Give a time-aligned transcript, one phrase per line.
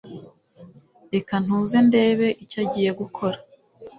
[1.13, 3.37] reka ntuze ndebe icyo agiye gukora